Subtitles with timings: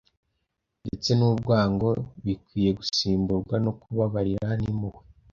[0.83, 1.89] ndetse n’urwango
[2.23, 5.03] bikwiye gusimburwa no kubabarira n’impuhwe